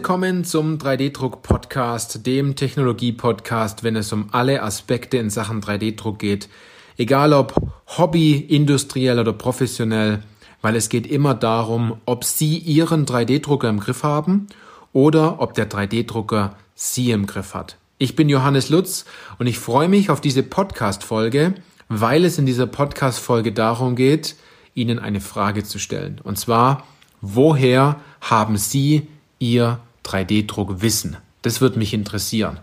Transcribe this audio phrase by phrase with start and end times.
[0.00, 6.48] Willkommen zum 3D-Druck-Podcast, dem Technologie-Podcast, wenn es um alle Aspekte in Sachen 3D-Druck geht.
[6.96, 7.54] Egal ob
[7.98, 10.22] Hobby, industriell oder professionell,
[10.62, 14.46] weil es geht immer darum, ob Sie Ihren 3D-Drucker im Griff haben
[14.94, 17.76] oder ob der 3D-Drucker Sie im Griff hat.
[17.98, 19.04] Ich bin Johannes Lutz
[19.38, 21.56] und ich freue mich auf diese Podcast-Folge,
[21.90, 24.34] weil es in dieser Podcast-Folge darum geht,
[24.74, 26.22] Ihnen eine Frage zu stellen.
[26.24, 26.86] Und zwar,
[27.20, 29.06] woher haben Sie
[29.38, 31.16] Ihr 3D-Druck wissen?
[31.42, 32.58] Das wird mich interessieren.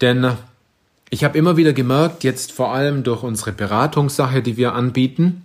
[0.00, 0.36] Denn
[1.10, 5.44] ich habe immer wieder gemerkt, jetzt vor allem durch unsere Beratungssache, die wir anbieten,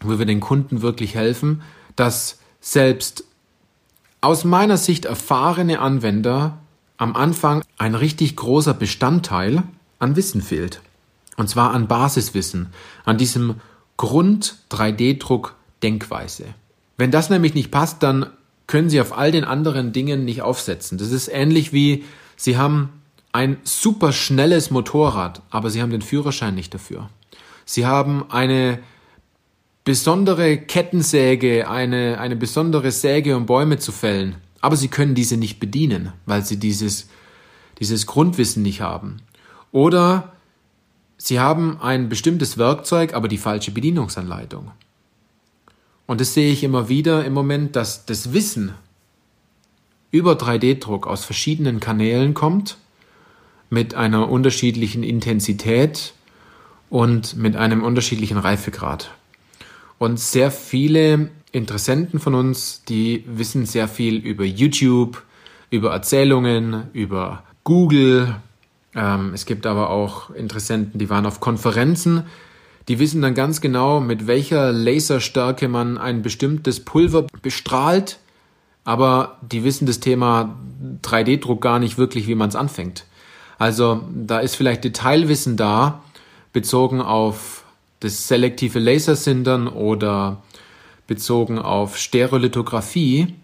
[0.00, 1.62] wo wir den Kunden wirklich helfen,
[1.96, 3.24] dass selbst
[4.20, 6.58] aus meiner Sicht erfahrene Anwender
[6.96, 9.62] am Anfang ein richtig großer Bestandteil
[9.98, 10.80] an Wissen fehlt.
[11.36, 12.68] Und zwar an Basiswissen,
[13.04, 13.56] an diesem
[13.96, 16.46] Grund 3D-Druck Denkweise.
[16.96, 18.26] Wenn das nämlich nicht passt, dann
[18.68, 20.98] können Sie auf all den anderen Dingen nicht aufsetzen.
[20.98, 22.04] Das ist ähnlich wie
[22.36, 22.90] Sie haben
[23.32, 27.10] ein super schnelles Motorrad, aber Sie haben den Führerschein nicht dafür.
[27.64, 28.78] Sie haben eine
[29.84, 35.58] besondere Kettensäge, eine, eine besondere Säge, um Bäume zu fällen, aber Sie können diese nicht
[35.60, 37.08] bedienen, weil Sie dieses,
[37.80, 39.16] dieses Grundwissen nicht haben.
[39.72, 40.32] Oder
[41.16, 44.70] Sie haben ein bestimmtes Werkzeug, aber die falsche Bedienungsanleitung.
[46.08, 48.72] Und das sehe ich immer wieder im Moment, dass das Wissen
[50.10, 52.78] über 3D-Druck aus verschiedenen Kanälen kommt,
[53.68, 56.14] mit einer unterschiedlichen Intensität
[56.88, 59.10] und mit einem unterschiedlichen Reifegrad.
[59.98, 65.22] Und sehr viele Interessenten von uns, die wissen sehr viel über YouTube,
[65.68, 68.34] über Erzählungen, über Google.
[68.94, 72.24] Ähm, es gibt aber auch Interessenten, die waren auf Konferenzen
[72.88, 78.18] die wissen dann ganz genau, mit welcher Laserstärke man ein bestimmtes Pulver bestrahlt,
[78.84, 80.56] aber die wissen das Thema
[81.02, 83.04] 3D-Druck gar nicht wirklich, wie man es anfängt.
[83.58, 86.02] Also da ist vielleicht Detailwissen da,
[86.52, 87.64] bezogen auf
[88.00, 90.42] das selektive Lasersindern oder
[91.06, 93.34] bezogen auf Stereolithografie,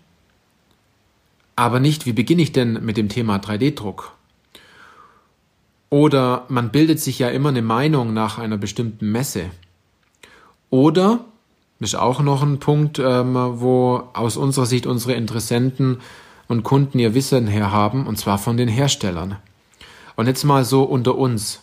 [1.56, 4.12] aber nicht, wie beginne ich denn mit dem Thema 3D-Druck?
[5.94, 9.44] Oder man bildet sich ja immer eine Meinung nach einer bestimmten Messe.
[10.68, 11.20] Oder,
[11.78, 15.98] das ist auch noch ein Punkt, ähm, wo aus unserer Sicht unsere Interessenten
[16.48, 19.36] und Kunden ihr Wissen herhaben, und zwar von den Herstellern.
[20.16, 21.62] Und jetzt mal so unter uns.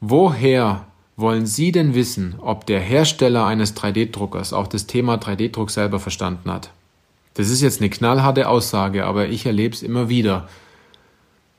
[0.00, 0.84] Woher
[1.16, 6.52] wollen Sie denn wissen, ob der Hersteller eines 3D-Druckers auch das Thema 3D-Druck selber verstanden
[6.52, 6.70] hat?
[7.34, 10.46] Das ist jetzt eine knallharte Aussage, aber ich erlebe es immer wieder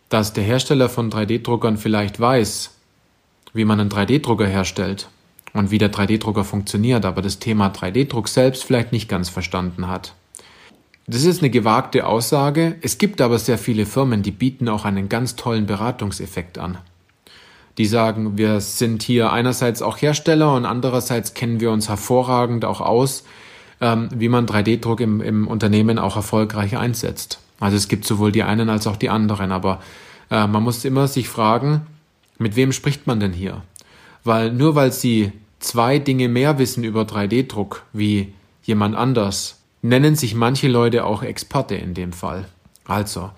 [0.09, 2.72] dass der Hersteller von 3D-Druckern vielleicht weiß,
[3.53, 5.09] wie man einen 3D-Drucker herstellt
[5.53, 10.14] und wie der 3D-Drucker funktioniert, aber das Thema 3D-Druck selbst vielleicht nicht ganz verstanden hat.
[11.08, 12.75] Das ist eine gewagte Aussage.
[12.81, 16.78] Es gibt aber sehr viele Firmen, die bieten auch einen ganz tollen Beratungseffekt an.
[17.80, 22.81] Die sagen, wir sind hier einerseits auch Hersteller und andererseits kennen wir uns hervorragend auch
[22.81, 23.24] aus,
[23.81, 27.40] ähm, wie man 3D-Druck im, im Unternehmen auch erfolgreich einsetzt.
[27.59, 29.81] Also es gibt sowohl die einen als auch die anderen, aber
[30.31, 31.81] äh, man muss immer sich fragen,
[32.38, 33.64] mit wem spricht man denn hier?
[34.24, 38.34] Weil nur weil sie zwei Dinge mehr wissen über 3D-Druck wie
[38.64, 42.46] jemand anders, nennen sich manche Leute auch Experte in dem Fall.
[42.86, 43.31] Also,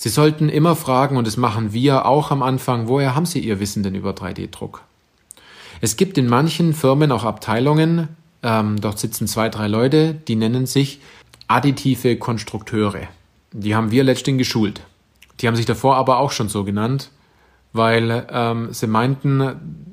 [0.00, 3.58] Sie sollten immer fragen, und das machen wir auch am Anfang, woher haben Sie Ihr
[3.58, 4.82] Wissen denn über 3D-Druck?
[5.80, 8.08] Es gibt in manchen Firmen auch Abteilungen,
[8.44, 11.00] ähm, dort sitzen zwei, drei Leute, die nennen sich
[11.48, 13.08] additive Konstrukteure.
[13.58, 14.82] Die haben wir letztendlich geschult.
[15.40, 17.10] Die haben sich davor aber auch schon so genannt,
[17.72, 19.86] weil ähm, sie meinten,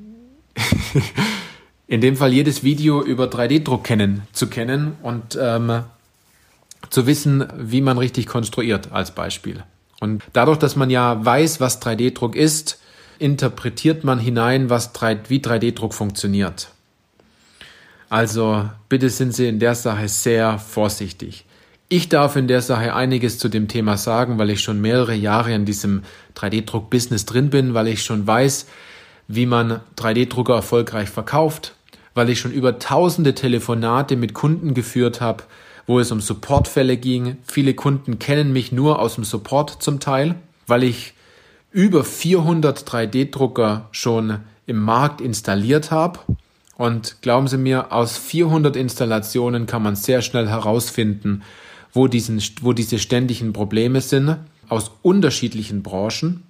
[1.86, 5.82] in dem Fall jedes Video über 3D-Druck kennen, zu kennen und ähm,
[6.90, 9.64] zu wissen, wie man richtig konstruiert als Beispiel.
[10.00, 12.78] Und dadurch, dass man ja weiß, was 3D-Druck ist,
[13.18, 16.68] interpretiert man hinein, was 3, wie 3D-Druck funktioniert.
[18.08, 21.45] Also bitte sind Sie in der Sache sehr vorsichtig.
[21.88, 25.54] Ich darf in der Sache einiges zu dem Thema sagen, weil ich schon mehrere Jahre
[25.54, 26.02] in diesem
[26.34, 28.66] 3D-Druck-Business drin bin, weil ich schon weiß,
[29.28, 31.76] wie man 3D-Drucker erfolgreich verkauft,
[32.14, 35.44] weil ich schon über tausende Telefonate mit Kunden geführt habe,
[35.86, 37.36] wo es um Supportfälle ging.
[37.46, 40.34] Viele Kunden kennen mich nur aus dem Support zum Teil,
[40.66, 41.14] weil ich
[41.70, 46.18] über 400 3D-Drucker schon im Markt installiert habe.
[46.76, 51.42] Und glauben Sie mir, aus 400 Installationen kann man sehr schnell herausfinden,
[51.96, 54.36] wo, diesen, wo diese ständigen Probleme sind,
[54.68, 56.42] aus unterschiedlichen Branchen.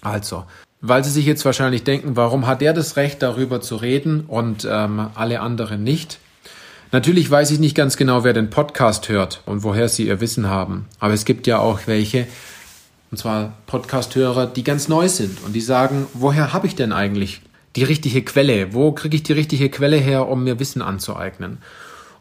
[0.00, 0.44] Also,
[0.80, 4.66] weil Sie sich jetzt wahrscheinlich denken, warum hat er das Recht, darüber zu reden und
[4.70, 6.18] ähm, alle anderen nicht?
[6.92, 10.48] Natürlich weiß ich nicht ganz genau, wer den Podcast hört und woher sie ihr Wissen
[10.48, 10.86] haben.
[10.98, 12.26] Aber es gibt ja auch welche,
[13.12, 17.42] und zwar Podcast-Hörer, die ganz neu sind und die sagen, woher habe ich denn eigentlich
[17.76, 18.74] die richtige Quelle?
[18.74, 21.58] Wo kriege ich die richtige Quelle her, um mir Wissen anzueignen?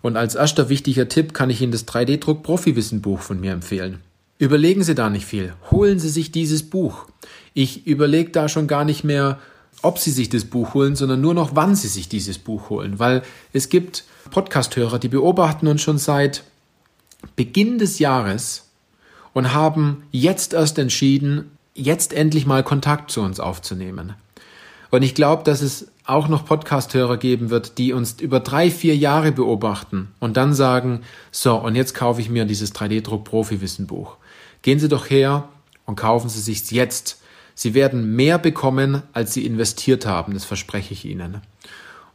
[0.02, 4.00] Und als erster wichtiger Tipp kann ich Ihnen das 3D-Druck Profi-Wissen-Buch von mir empfehlen.
[4.38, 5.54] Überlegen Sie da nicht viel.
[5.70, 7.08] Holen Sie sich dieses Buch.
[7.54, 9.40] Ich überlege da schon gar nicht mehr,
[9.82, 13.00] ob Sie sich das Buch holen, sondern nur noch, wann Sie sich dieses Buch holen.
[13.00, 16.44] Weil es gibt Podcasthörer, die beobachten uns schon seit
[17.36, 18.70] Beginn des Jahres
[19.34, 24.14] und haben jetzt erst entschieden, jetzt endlich mal Kontakt zu uns aufzunehmen.
[24.92, 28.98] Und ich glaube, dass es auch noch Podcasthörer geben wird, die uns über drei, vier
[28.98, 31.02] Jahre beobachten und dann sagen,
[31.32, 34.18] so, und jetzt kaufe ich mir dieses 3D-Druck-Profi-Wissen-Buch.
[34.64, 35.48] Gehen Sie doch her
[35.86, 37.22] und kaufen Sie sich's jetzt.
[37.54, 41.42] Sie werden mehr bekommen, als Sie investiert haben, das verspreche ich Ihnen.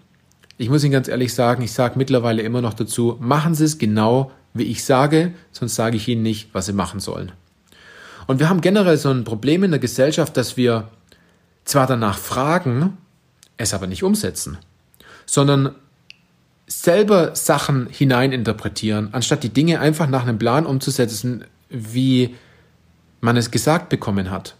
[0.60, 3.78] Ich muss Ihnen ganz ehrlich sagen, ich sage mittlerweile immer noch dazu, machen Sie es
[3.78, 7.32] genau, wie ich sage, sonst sage ich Ihnen nicht, was Sie machen sollen.
[8.26, 10.90] Und wir haben generell so ein Problem in der Gesellschaft, dass wir
[11.64, 12.98] zwar danach fragen,
[13.56, 14.58] es aber nicht umsetzen,
[15.24, 15.74] sondern
[16.66, 22.36] selber Sachen hineininterpretieren, anstatt die Dinge einfach nach einem Plan umzusetzen, wie
[23.22, 24.56] man es gesagt bekommen hat.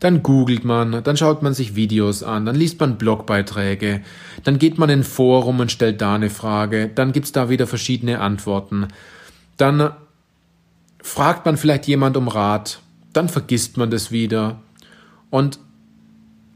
[0.00, 4.00] Dann googelt man, dann schaut man sich Videos an, dann liest man Blogbeiträge,
[4.44, 8.20] dann geht man in Forum und stellt da eine Frage, dann gibt's da wieder verschiedene
[8.20, 8.88] Antworten.
[9.58, 9.90] Dann
[11.02, 12.80] fragt man vielleicht jemand um Rat,
[13.12, 14.60] dann vergisst man das wieder.
[15.28, 15.58] Und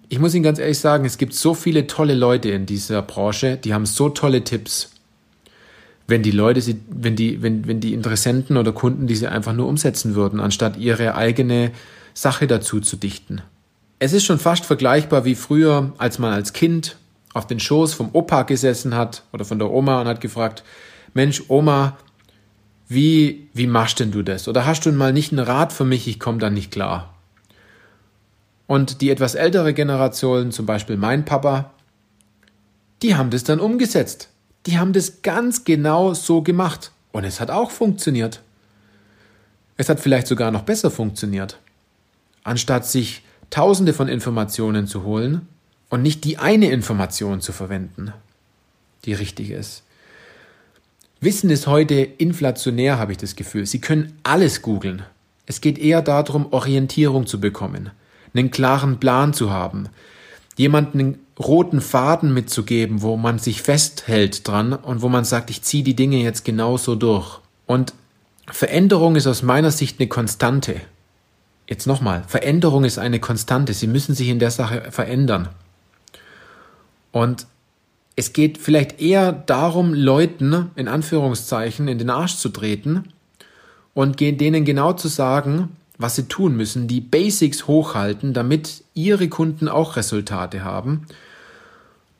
[0.09, 3.57] ich muss Ihnen ganz ehrlich sagen, es gibt so viele tolle Leute in dieser Branche,
[3.57, 4.91] die haben so tolle Tipps.
[6.07, 10.15] Wenn die Leute, wenn die, wenn, wenn die Interessenten oder Kunden diese einfach nur umsetzen
[10.15, 11.73] würden, anstatt ihre eigene
[12.15, 13.43] Sache dazu zu dichten.
[13.99, 16.97] Es ist schon fast vergleichbar wie früher, als man als Kind
[17.35, 20.63] auf den Schoß vom Opa gesessen hat oder von der Oma und hat gefragt,
[21.13, 21.99] Mensch, Oma,
[22.87, 24.47] wie, wie machst denn du das?
[24.47, 27.15] Oder hast du mal nicht einen Rat für mich, ich komme da nicht klar?
[28.67, 31.73] Und die etwas ältere Generation, zum Beispiel mein Papa,
[33.03, 34.31] die haben das dann umgesetzt.
[34.67, 36.93] Die haben das ganz genau so gemacht.
[37.13, 38.43] Und es hat auch funktioniert.
[39.77, 41.59] Es hat vielleicht sogar noch besser funktioniert
[42.45, 45.49] anstatt sich tausende von Informationen zu holen
[45.91, 48.13] und nicht die eine Information zu verwenden,
[49.05, 49.83] die richtig ist.
[51.21, 53.65] Wissen ist heute inflationär, habe ich das Gefühl.
[53.65, 55.03] Sie können alles googeln.
[55.47, 57.91] Es geht eher darum, Orientierung zu bekommen,
[58.35, 59.89] einen klaren Plan zu haben,
[60.57, 65.63] jemanden einen roten Faden mitzugeben, wo man sich festhält dran und wo man sagt, ich
[65.63, 67.41] ziehe die Dinge jetzt genauso durch.
[67.67, 67.95] Und
[68.47, 70.81] Veränderung ist aus meiner Sicht eine Konstante.
[71.67, 73.73] Jetzt nochmal, Veränderung ist eine Konstante.
[73.73, 75.49] Sie müssen sich in der Sache verändern.
[77.11, 77.47] Und
[78.17, 83.05] es geht vielleicht eher darum, Leuten in Anführungszeichen in den Arsch zu treten
[83.95, 89.69] und denen genau zu sagen, was sie tun müssen, die Basics hochhalten, damit ihre Kunden
[89.69, 91.07] auch Resultate haben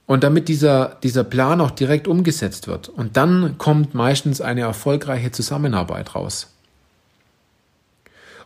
[0.07, 2.89] und damit dieser, dieser Plan auch direkt umgesetzt wird.
[2.89, 6.54] Und dann kommt meistens eine erfolgreiche Zusammenarbeit raus.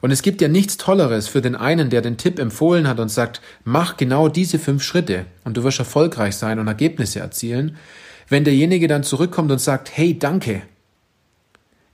[0.01, 3.09] Und es gibt ja nichts Tolleres für den einen, der den Tipp empfohlen hat und
[3.09, 7.77] sagt, mach genau diese fünf Schritte und du wirst erfolgreich sein und Ergebnisse erzielen,
[8.29, 10.63] wenn derjenige dann zurückkommt und sagt, hey, danke,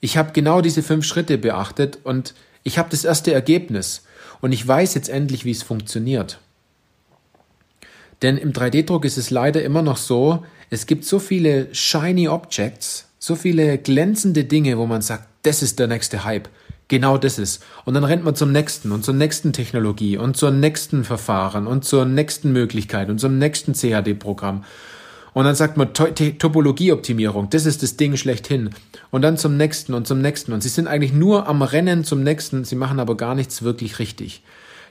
[0.01, 4.03] ich habe genau diese fünf Schritte beachtet und ich habe das erste Ergebnis.
[4.41, 6.41] Und ich weiß jetzt endlich, wie es funktioniert.
[8.21, 13.07] Denn im 3D-Druck ist es leider immer noch so, es gibt so viele shiny Objects,
[13.19, 16.49] so viele glänzende Dinge, wo man sagt, das ist der nächste Hype
[16.89, 17.63] genau das ist.
[17.85, 21.85] Und dann rennt man zum nächsten und zur nächsten Technologie und zur nächsten Verfahren und
[21.85, 24.65] zur nächsten Möglichkeit und zum nächsten CAD-Programm.
[25.33, 28.71] Und dann sagt man Topologieoptimierung, das ist das Ding schlechthin.
[29.11, 30.53] Und dann zum nächsten und zum nächsten.
[30.53, 33.99] Und sie sind eigentlich nur am Rennen zum nächsten, sie machen aber gar nichts wirklich
[33.99, 34.43] richtig.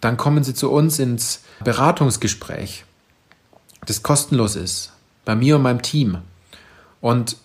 [0.01, 2.83] dann kommen Sie zu uns ins Beratungsgespräch
[3.87, 4.91] das kostenlos ist,
[5.25, 6.19] bei mir und meinem Team.
[7.01, 7.37] Und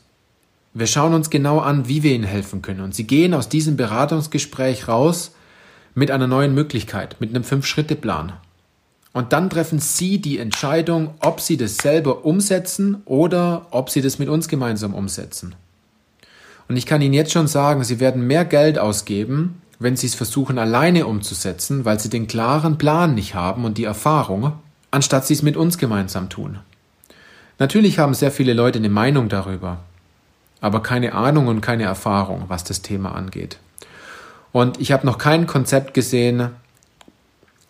[0.75, 2.81] wir schauen uns genau an, wie wir ihnen helfen können.
[2.81, 5.33] Und sie gehen aus diesem Beratungsgespräch raus
[5.95, 8.33] mit einer neuen Möglichkeit, mit einem Fünf-Schritte-Plan.
[9.12, 14.19] Und dann treffen Sie die Entscheidung, ob Sie das selber umsetzen oder ob Sie das
[14.19, 15.55] mit uns gemeinsam umsetzen.
[16.69, 20.14] Und ich kann Ihnen jetzt schon sagen, Sie werden mehr Geld ausgeben, wenn Sie es
[20.14, 24.55] versuchen alleine umzusetzen, weil Sie den klaren Plan nicht haben und die Erfahrung,
[24.93, 26.61] anstatt sie es mit uns gemeinsam tun.
[27.59, 29.81] Natürlich haben sehr viele Leute eine Meinung darüber,
[30.62, 33.59] aber keine Ahnung und keine Erfahrung, was das Thema angeht.
[34.52, 36.50] Und ich habe noch kein Konzept gesehen,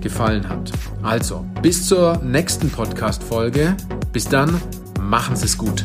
[0.00, 0.70] gefallen hat.
[1.02, 3.76] Also, bis zur nächsten Podcast-Folge.
[4.12, 4.60] Bis dann,
[5.00, 5.84] machen Sie es gut.